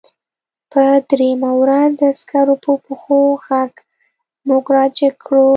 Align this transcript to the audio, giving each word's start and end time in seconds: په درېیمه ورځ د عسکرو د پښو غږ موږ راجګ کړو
په 0.71 0.83
درېیمه 1.09 1.51
ورځ 1.61 1.89
د 1.99 2.01
عسکرو 2.13 2.55
د 2.63 2.65
پښو 2.85 3.19
غږ 3.47 3.73
موږ 4.47 4.63
راجګ 4.77 5.15
کړو 5.25 5.45